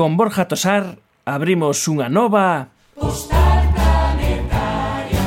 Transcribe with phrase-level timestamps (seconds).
[0.00, 0.96] Con Borja Tosar
[1.28, 2.72] abrimos unha nova...
[2.96, 5.24] Postal planetaria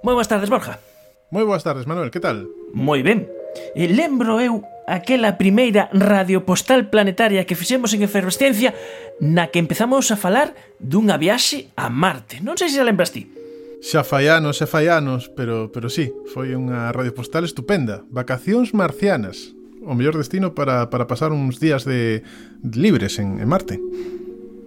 [0.00, 0.80] Moi boas tardes, Borja.
[1.28, 2.48] Moi boas tardes, Manuel, que tal?
[2.72, 3.28] Moi ben.
[3.76, 8.72] E lembro eu aquela primeira radiopostal planetaria que fixemos en Efervescencia
[9.20, 12.40] na que empezamos a falar dunha viaxe a Marte.
[12.40, 13.43] Non sei se a lembras ti.
[13.80, 18.04] Xa fai anos, xa fai anos, pero, pero sí, foi unha radio postal estupenda.
[18.12, 19.56] Vacacións marcianas.
[19.84, 22.24] O mellor destino para, para pasar uns días de,
[22.64, 23.76] de libres en, en Marte.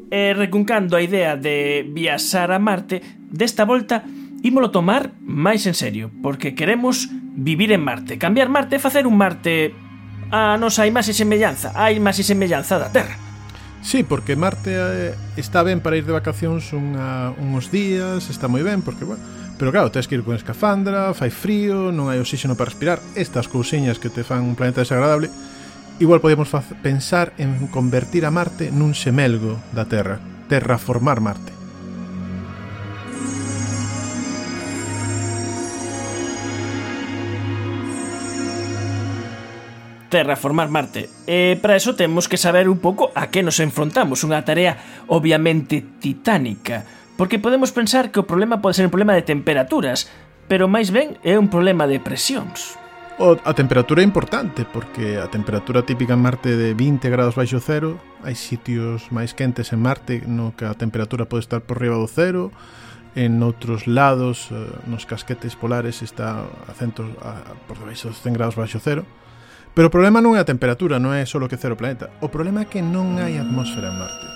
[0.08, 4.06] E recuncando a idea de viaxar a Marte, desta volta
[4.46, 9.18] ímolo tomar máis en serio, porque queremos vivir en Marte, cambiar Marte e facer un
[9.18, 9.74] Marte
[10.32, 13.27] a nosa imaxe semellanza, a imaxe semellanza da Terra.
[13.88, 18.60] Sí, porque Marte eh, está ben para ir de vacacións unha, uns días, está moi
[18.60, 19.24] ben, porque, bueno,
[19.56, 23.48] pero claro, tens que ir con escafandra, fai frío, non hai oxígeno para respirar, estas
[23.48, 25.32] cousiñas que te fan un planeta desagradable,
[26.04, 26.52] igual podemos
[26.84, 30.20] pensar en convertir a Marte nun xemelgo da Terra,
[30.52, 31.57] terraformar Marte.
[40.10, 41.10] terraformar Marte.
[41.28, 45.84] E para eso temos que saber un pouco a que nos enfrontamos, unha tarea obviamente
[46.00, 46.88] titánica,
[47.20, 50.08] porque podemos pensar que o problema pode ser un problema de temperaturas,
[50.48, 52.80] pero máis ben é un problema de presións.
[53.18, 57.58] O, a temperatura é importante, porque a temperatura típica en Marte de 20 grados baixo
[57.58, 61.98] cero, hai sitios máis quentes en Marte no que a temperatura pode estar por riba
[61.98, 62.54] do cero,
[63.18, 68.38] en outros lados, eh, nos casquetes polares está a centos, a, por debaixo dos 100
[68.38, 69.10] grados baixo cero,
[69.78, 72.10] Pero o problema non é a temperatura, non é só que cero planeta.
[72.18, 74.28] O problema é que non hai atmósfera en Marte.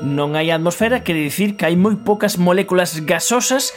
[0.00, 3.76] Non hai atmosfera, quere dicir que hai moi poucas moléculas gasosas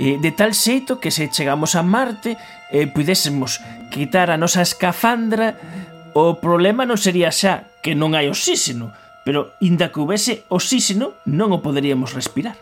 [0.00, 2.40] eh, de tal xeito que se chegamos a Marte
[2.72, 3.60] e eh, pudésemos
[3.92, 5.60] quitar a nosa escafandra,
[6.16, 11.52] o problema non sería xa que non hai oxígeno, pero inda que houvese oxíxeno non
[11.52, 12.56] o poderíamos respirar.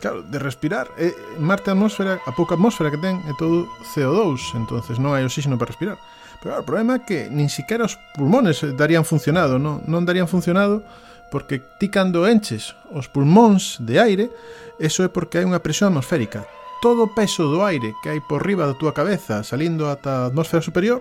[0.00, 3.64] Claro, de respirar, eh, Marte a atmósfera, a pouca atmósfera que ten é todo
[3.96, 5.96] CO2, entonces non hai oxígeno para respirar.
[6.44, 10.28] Pero claro, o problema é que nin siquiera os pulmones darían funcionado, non, non darían
[10.28, 10.84] funcionado
[11.32, 14.30] porque ti cando enches os pulmóns de aire,
[14.78, 16.44] eso é porque hai unha presión atmosférica.
[16.84, 20.28] Todo o peso do aire que hai por riba da túa cabeza salindo ata a
[20.28, 21.00] atmósfera superior,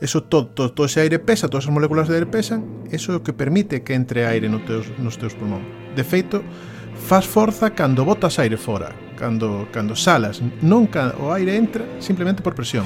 [0.00, 3.16] Eso todo, todo, todo ese aire pesa, todas as moléculas de aire pesan, eso é
[3.16, 5.64] o que permite que entre aire no teus, nos teus pulmón.
[5.96, 6.44] De feito,
[7.08, 12.52] faz forza cando botas aire fora, cando, cando salas, nunca o aire entra simplemente por
[12.52, 12.84] presión.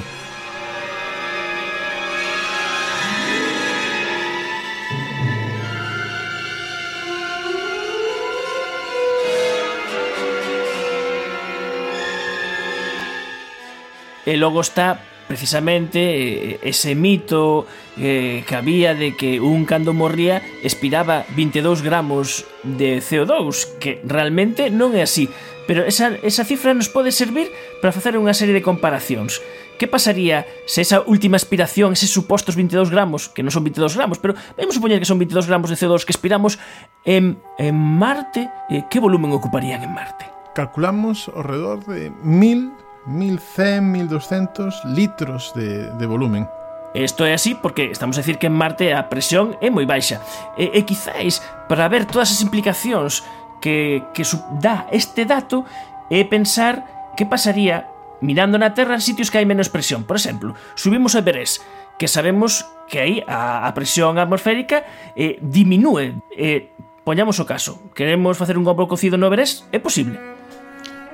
[14.30, 17.64] E logo está precisamente ese mito
[17.96, 24.74] eh, que había de que un cando morría expiraba 22 gramos de CO2, que realmente
[24.74, 25.30] non é así.
[25.70, 27.46] Pero esa, esa cifra nos pode servir
[27.78, 29.38] para facer unha serie de comparacións.
[29.78, 34.18] Que pasaría se esa última aspiración, eses supostos 22 gramos, que non son 22 gramos,
[34.18, 36.58] pero vamos supoñer que son 22 gramos de CO2 que expiramos
[37.06, 40.26] en, en Marte, eh, que volumen ocuparían en Marte?
[40.58, 46.48] Calculamos ao redor de 1000 1100, 1200 litros de, de volumen.
[46.94, 50.18] Isto é así porque estamos a decir que en Marte a presión é moi baixa.
[50.58, 51.38] E, e quizáis,
[51.70, 53.22] para ver todas as implicacións
[53.62, 54.26] que, que
[54.58, 55.62] dá este dato,
[56.10, 57.86] é pensar que pasaría
[58.18, 60.02] mirando na Terra en sitios que hai menos presión.
[60.02, 61.62] Por exemplo, subimos a Everest,
[61.94, 64.82] que sabemos que aí a, a presión atmosférica
[65.14, 66.18] eh, diminúe.
[66.34, 66.74] Eh,
[67.06, 70.39] poñamos o caso, queremos facer un gombro cocido no Everest, é posible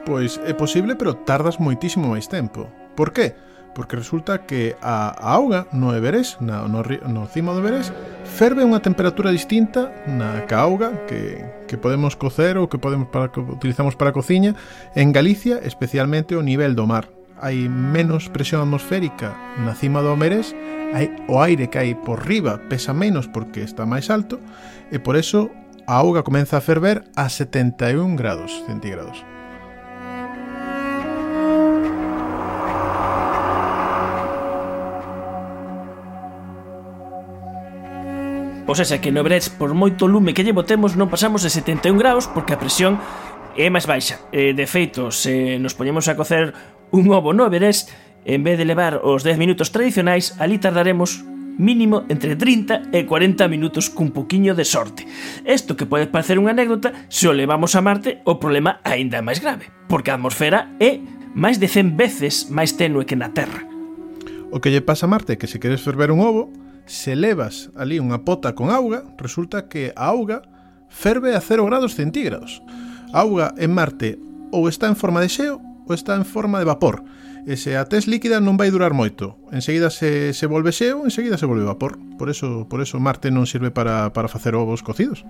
[0.07, 2.71] Pois é posible, pero tardas moitísimo máis tempo.
[2.95, 3.35] Por qué?
[3.75, 7.91] Porque resulta que a, a auga no Everest, na, no, no cimo do Everest,
[8.23, 13.11] ferve a unha temperatura distinta na ca auga que, que podemos cocer ou que podemos
[13.11, 14.55] para, que utilizamos para a cociña
[14.95, 17.11] en Galicia, especialmente o nivel do mar.
[17.43, 20.55] Hai menos presión atmosférica na cima do Everest,
[20.95, 24.39] hai, o aire que hai por riba pesa menos porque está máis alto,
[24.95, 25.51] e por eso
[25.91, 29.36] a auga comeza a ferver a 71 grados centígrados.
[38.67, 42.03] Pois esa que no Everest, por moito lume que lle botemos, non pasamos de 71
[42.03, 42.99] graus porque a presión
[43.55, 44.19] é máis baixa.
[44.35, 46.51] Eh, de feito, se nos poñemos a cocer
[46.91, 47.95] un ovo no Everest,
[48.27, 51.23] en vez de levar os 10 minutos tradicionais, ali tardaremos
[51.63, 55.07] mínimo entre 30 e 40 minutos cun poquiño de sorte.
[55.47, 59.25] Isto que pode parecer unha anécdota, se o levamos a Marte, o problema aínda é
[59.25, 60.99] máis grave, porque a atmosfera é
[61.39, 63.63] máis de 100 veces máis tenue que na Terra.
[64.51, 66.51] O que lle pasa a Marte é que se queres ferver un ovo,
[66.87, 70.47] se levas ali unha pota con auga, resulta que a auga
[70.89, 72.63] ferve a 0 grados centígrados.
[73.13, 74.19] A auga en Marte
[74.55, 77.03] ou está en forma de xeo ou está en forma de vapor.
[77.47, 79.39] E se a tes líquida non vai durar moito.
[79.55, 81.99] Enseguida se, se volve xeo, enseguida se volve vapor.
[82.19, 85.23] Por eso, por eso Marte non sirve para, para facer ovos cocidos.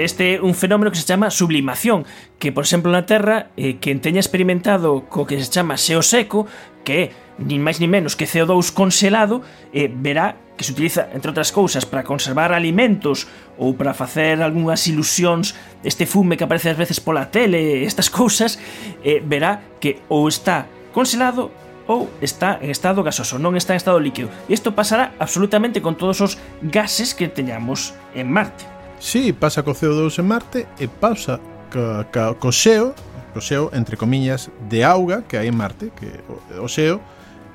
[0.00, 2.06] Este un fenómeno que se chama sublimación,
[2.38, 6.48] que por exemplo na Terra, eh, quen teña experimentado co que se chama xeo seco,
[6.88, 7.04] que é
[7.36, 9.44] nin máis nin menos que CO2 conselado,
[9.76, 13.28] eh, verá que se utiliza, entre outras cousas, para conservar alimentos
[13.60, 15.52] ou para facer algunhas ilusións,
[15.84, 18.56] este fume que aparece ás veces pola tele, estas cousas,
[19.04, 20.64] eh, verá que ou está
[20.96, 21.52] conselado
[21.84, 24.32] ou está en estado gasoso, non está en estado líquido.
[24.48, 28.79] E isto pasará absolutamente con todos os gases que teñamos en Marte.
[29.00, 31.40] Si, sí, pasa co CO2 en Marte e pasa
[31.72, 32.92] co, co, co xeo,
[33.32, 37.00] co xeo, entre comiñas, de auga que hai en Marte, que o, o xeo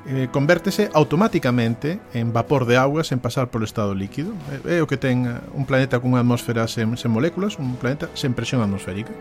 [0.09, 4.33] eh, convértese automáticamente en vapor de auga sen pasar polo estado líquido.
[4.65, 8.33] É, é o que ten un planeta cunha atmósfera sen, sen moléculas, un planeta sen
[8.33, 9.13] presión atmosférica.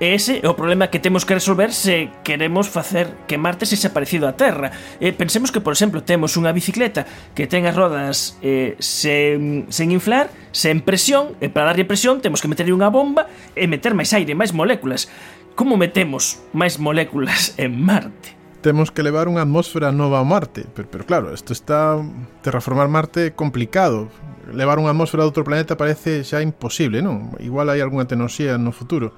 [0.00, 3.92] E ese é o problema que temos que resolver se queremos facer que Marte sexa
[3.92, 4.72] parecido á Terra.
[4.96, 7.04] E pensemos que, por exemplo, temos unha bicicleta
[7.36, 12.40] que ten as rodas eh, sen, sen inflar, sen presión, e para darlle presión temos
[12.40, 15.12] que meterlle unha bomba e meter máis aire, máis moléculas.
[15.52, 18.40] Como metemos máis moléculas en Marte?
[18.60, 20.64] temos que levar unha atmósfera nova a Marte.
[20.76, 21.96] Pero, pero claro, isto está...
[22.40, 24.08] Terraformar Marte é complicado.
[24.48, 27.36] Levar unha atmósfera de outro planeta parece xa imposible, non?
[27.40, 29.12] Igual hai algunha tecnoloxía no futuro.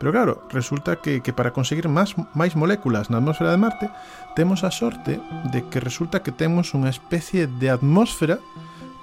[0.00, 3.86] Pero claro, resulta que, que para conseguir más, máis moléculas na atmósfera de Marte
[4.32, 5.20] temos a sorte
[5.52, 8.40] de que resulta que temos unha especie de atmósfera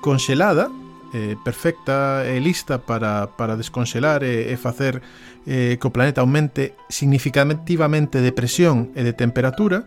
[0.01, 0.73] conxelada
[1.13, 5.05] eh, perfecta e lista para, para desconxelar e, e facer
[5.45, 9.85] eh, que o planeta aumente significativamente de presión e de temperatura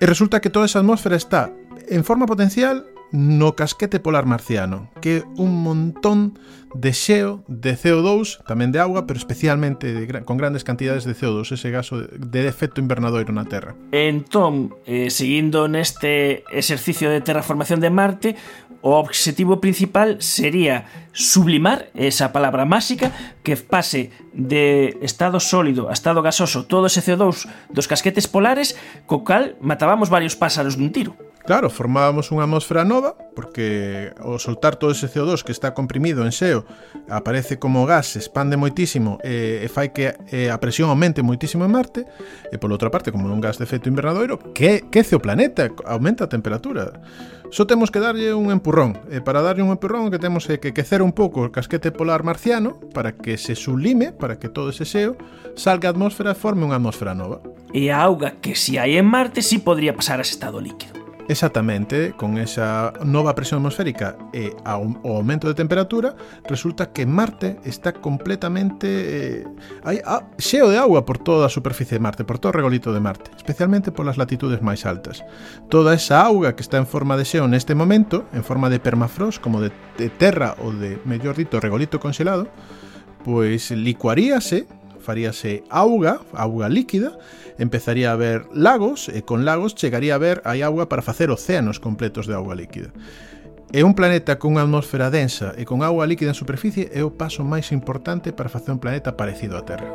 [0.00, 1.52] e resulta que toda esa atmósfera está
[1.84, 6.38] en forma potencial no casquete polar marciano, que é un montón
[6.74, 11.50] de xeo, de CO2, tamén de agua, pero especialmente de, con grandes cantidades de CO2,
[11.50, 13.74] ese gaso de efecto invernadoiro na Terra.
[13.90, 18.30] Entón, eh, seguindo neste exercicio de terraformación de Marte,
[18.80, 23.12] o obxectivo principal sería sublimar esa palabra máxica
[23.44, 29.20] que pase de estado sólido a estado gasoso todo ese CO2 dos casquetes polares co
[29.20, 31.12] cal matábamos varios pásaros dun tiro.
[31.40, 36.36] Claro, formábamos unha atmosfera nova, porque ao soltar todo ese CO2 que está comprimido en
[36.36, 36.68] xeo,
[37.08, 41.64] aparece como gas, se expande moitísimo e, e fai que e, a presión aumente moitísimo
[41.64, 42.04] en Marte,
[42.52, 46.28] e pola outra parte, como un gas de efecto invernadoiro, que quece o planeta, aumenta
[46.28, 47.00] a temperatura.
[47.50, 50.76] Só temos que darlle un empurrón, e para darlle un empurrón que temos é que
[50.76, 54.84] quecer un pouco o casquete polar marciano para que se sublime, para que todo ese
[54.84, 55.16] xeo
[55.56, 57.40] salga a atmósfera e forme unha atmósfera nova.
[57.72, 60.99] E a auga que si hai en Marte si podría pasar a ese estado líquido.
[61.30, 66.18] Exactamente, con esa nova presión atmosférica e ao, o aumento de temperatura,
[66.50, 69.46] resulta que Marte está completamente eh,
[69.86, 72.90] hai, ah, xeo de agua por toda a superficie de Marte, por todo o regolito
[72.90, 75.22] de Marte, especialmente polas latitudes máis altas.
[75.70, 79.38] Toda esa auga que está en forma de xeo neste momento, en forma de permafrost,
[79.38, 79.70] como de,
[80.02, 82.50] de terra ou de, mellor dito, regolito conxelado,
[83.22, 84.66] pois licuaríase
[85.00, 87.18] faríase auga, auga líquida,
[87.58, 91.80] empezaría a haber lagos, e con lagos chegaría a haber hai auga para facer océanos
[91.80, 92.92] completos de auga líquida.
[93.70, 97.46] E un planeta cunha atmosfera densa e con auga líquida en superficie é o paso
[97.46, 99.90] máis importante para facer un planeta parecido á Terra.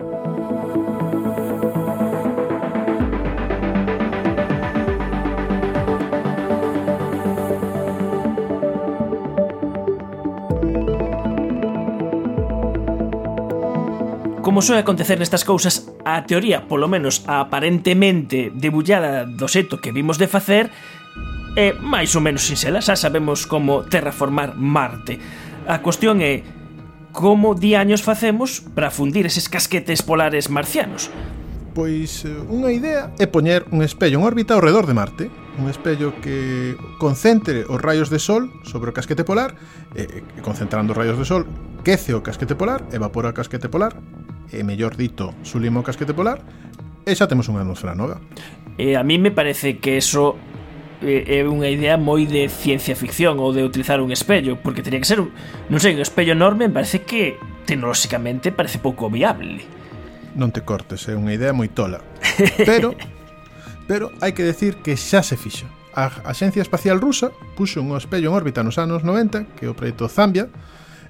[14.46, 19.90] como soe acontecer nestas cousas, a teoría, polo menos a aparentemente debullada do seto que
[19.90, 20.70] vimos de facer,
[21.58, 25.18] é máis ou menos sinxela, xa sabemos como terraformar Marte.
[25.66, 26.46] A cuestión é
[27.10, 31.10] como diaños facemos para fundir eses casquetes polares marcianos.
[31.74, 35.26] Pois eh, unha idea é poñer un espello en órbita ao redor de Marte
[35.60, 39.58] Un espello que concentre os rayos de sol sobre o casquete polar
[39.92, 41.44] e, Concentrando os raios de sol
[41.82, 43.98] quece o casquete polar, evapora o casquete polar
[44.52, 46.42] e mellor dito, Sulimo Casquete Polar,
[47.06, 48.22] e xa temos unha atmosfera nova.
[48.78, 50.36] Eh, a mí me parece que eso
[51.06, 55.00] eh, é unha idea moi de ciencia ficción ou de utilizar un espello, porque teria
[55.00, 55.30] que ser, un,
[55.70, 59.64] non sei, un espello enorme, me parece que tecnolóxicamente parece pouco viable.
[60.36, 62.04] Non te cortes, é unha idea moi tola.
[62.66, 62.98] Pero
[63.90, 65.70] pero hai que decir que xa se fixo.
[65.96, 69.78] A Axencia Espacial Rusa puxo un espello en órbita nos anos 90, que é o
[69.78, 70.52] proxecto Zambia,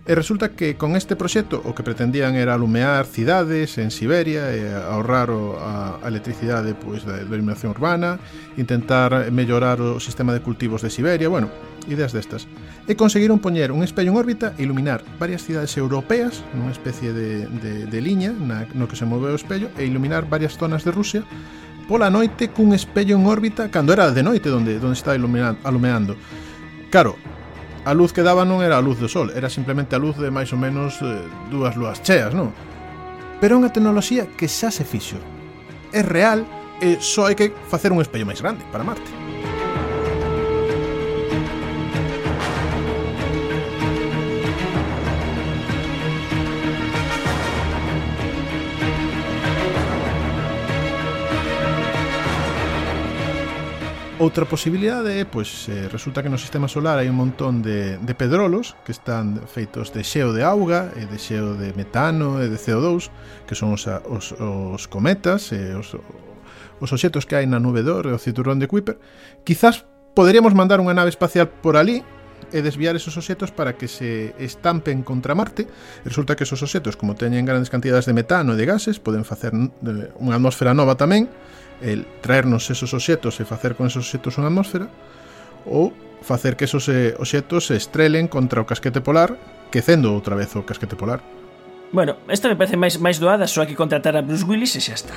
[0.06, 4.70] E resulta que con este proxecto o que pretendían era alumear cidades en Siberia e
[4.70, 8.22] ahorrar o, a, a electricidade pois, da iluminación urbana,
[8.54, 11.50] intentar mellorar o sistema de cultivos de Siberia, bueno,
[11.90, 12.46] ideas destas.
[12.86, 17.50] E conseguiron poñer un espello en órbita e iluminar varias cidades europeas nunha especie de,
[17.50, 20.94] de, de liña na, no que se move o espello e iluminar varias zonas de
[20.94, 21.26] Rusia
[21.90, 26.14] pola noite cun espello en órbita cando era de noite donde, donde está alumeando.
[26.94, 27.18] Claro,
[27.86, 30.34] a luz que daba non era a luz do sol, era simplemente a luz de
[30.34, 31.22] máis ou menos eh,
[31.54, 32.50] dúas lúas cheas, non?
[33.38, 35.22] Pero é unha tecnoloxía que xa se fixo.
[35.94, 36.42] É real
[36.82, 39.35] e só hai que facer un espello máis grande para Marte.
[54.18, 58.14] Outra posibilidade é, pois, eh, resulta que no sistema solar hai un montón de, de
[58.16, 62.56] pedrolos que están feitos de xeo de auga e de xeo de metano e de
[62.56, 63.12] CO2,
[63.44, 66.00] que son os, os, os cometas e os,
[66.80, 68.96] os obxetos que hai na nube d'or e o cinturón de Kuiper.
[69.44, 69.84] Quizás
[70.16, 72.00] poderíamos mandar unha nave espacial por ali
[72.54, 75.68] e desviar esos obxetos para que se estampen contra Marte.
[75.68, 79.28] E resulta que esos obxetos, como teñen grandes cantidades de metano e de gases, poden
[79.28, 81.28] facer eh, unha atmósfera nova tamén,
[81.84, 84.88] el traernos esos obxetos e facer con esos obxetos unha atmósfera,
[85.68, 85.92] ou
[86.24, 89.36] facer que esos eh, obxetos se estrelen contra o casquete polar,
[89.74, 91.20] quecendo outra vez o casquete polar.
[91.92, 94.82] Bueno, esta me parece máis máis doada, só hai que contratar a Bruce Willis e
[94.82, 95.16] xa está.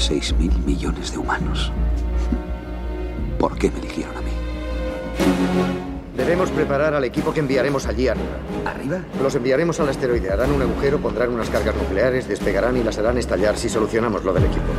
[0.00, 1.68] 6.000 millones de humanos
[3.40, 4.30] por qué me eligieron a mí.
[6.14, 8.36] Debemos preparar al equipo que enviaremos allí arriba.
[8.66, 9.00] ¿Arriba?
[9.22, 13.16] Los enviaremos al asteroide, harán un agujero, pondrán unas cargas nucleares, despegarán y las harán
[13.16, 14.72] estallar si solucionamos lo del equipo.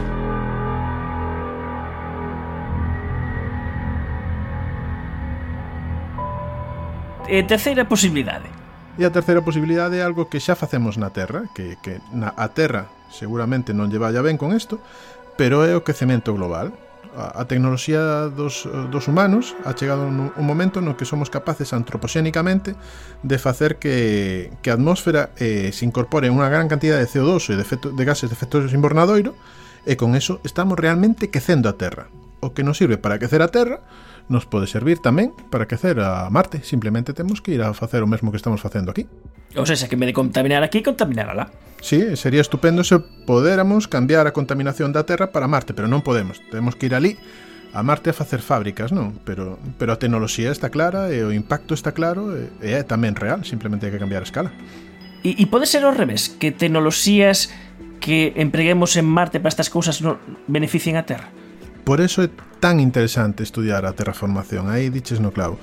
[7.27, 8.51] E terceira posibilidade.
[9.00, 12.51] E a terceira posibilidade é algo que xa facemos na Terra, que, que na a
[12.51, 14.84] Terra seguramente non lle vaya ben con isto,
[15.39, 16.75] pero é o quecemento global
[17.15, 22.75] a tecnoloxía dos, dos humanos ha chegado un, un momento no que somos capaces antropoxénicamente
[23.24, 27.60] de facer que, que a atmósfera eh, se incorpore unha gran cantidad de CO2 e
[27.60, 29.36] de, efecto, de gases de efecto invernadoiro
[29.84, 32.08] e con eso estamos realmente quecendo a Terra.
[32.41, 33.84] O que nos sirve para quecer a Terra
[34.31, 36.63] nos pode servir tamén para quecer a Marte.
[36.63, 39.05] Simplemente temos que ir a facer o mesmo que estamos facendo aquí.
[39.59, 41.51] Ou sea, que en vez de contaminar aquí, contaminar alá.
[41.83, 46.39] Sí, sería estupendo se podéramos cambiar a contaminación da Terra para Marte, pero non podemos.
[46.47, 47.19] Temos que ir ali
[47.75, 49.19] a Marte a facer fábricas, non?
[49.27, 53.19] Pero, pero a tecnoloxía está clara e o impacto está claro e, e é tamén
[53.19, 54.55] real, simplemente hai que cambiar a escala.
[55.27, 57.51] E, e pode ser ao revés, que tecnoloxías
[58.00, 60.15] que empreguemos en Marte para estas cousas non
[60.47, 61.40] beneficien a Terra?
[61.83, 62.29] Por eso é
[62.61, 64.69] tan interesante estudar a terraformación.
[64.69, 65.57] Aí diches no clavo.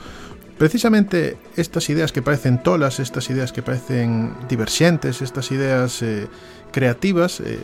[0.58, 6.26] Precisamente estas ideas que parecen tolas, estas ideas que parecen diverxentes, estas ideas eh,
[6.74, 7.62] creativas, eh,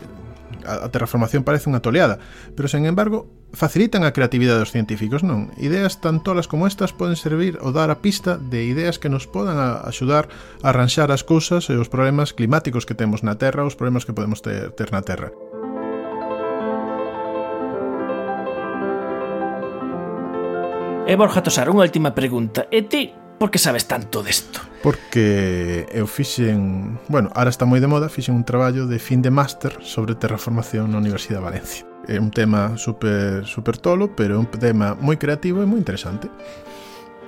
[0.63, 2.17] a, a terraformación parece unha toleada,
[2.55, 5.51] pero sen embargo facilitan a creatividade dos científicos, non?
[5.59, 9.27] Ideas tan tolas como estas poden servir ou dar a pista de ideas que nos
[9.27, 10.27] podan a axudar
[10.63, 14.15] a arranxar as cousas e os problemas climáticos que temos na Terra, os problemas que
[14.15, 15.31] podemos ter, ter na Terra.
[21.07, 22.65] E Borja Tosar, unha última pregunta.
[22.73, 24.57] E ti, por que sabes tanto desto?
[24.81, 29.29] Porque eu fixen, bueno, ahora está moi de moda, fixen un traballo de fin de
[29.29, 31.81] máster sobre terraformación na Universidade de Valencia.
[32.09, 36.25] É un tema super, super tolo, pero é un tema moi creativo e moi interesante.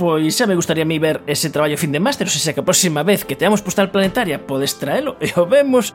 [0.02, 2.66] Pois xa me gustaría a mí ver ese traballo fin de máster, se xa que
[2.66, 5.94] a próxima vez que teamos postal planetaria podes traelo e o vemos.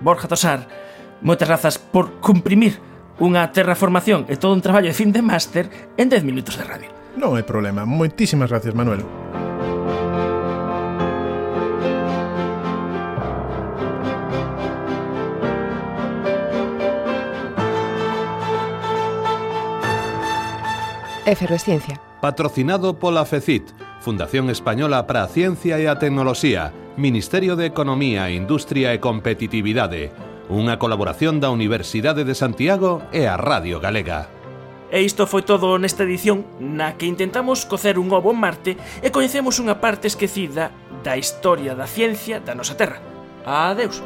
[0.00, 0.64] Borja Tosar,
[1.20, 2.80] moitas grazas por comprimir
[3.20, 6.90] unha terraformación e todo un traballo de fin de máster en 10 minutos de radio.
[7.16, 7.88] Non hai problema.
[7.88, 9.04] Moitísimas gracias, Manuel.
[21.26, 22.00] Efervesciencia.
[22.20, 28.94] Patrocinado pola FECIT, Fundación Española para a Ciencia e a Tecnoloxía, Ministerio de Economía, Industria
[28.94, 30.14] e Competitividade,
[30.46, 34.30] Unha colaboración da Universidade de Santiago e a Radio Galega.
[34.94, 39.10] E isto foi todo nesta edición na que intentamos cocer un ovo en Marte e
[39.10, 40.70] coñecemos unha parte esquecida
[41.02, 43.02] da historia da ciencia da nosa Terra.
[43.42, 43.98] Adeus.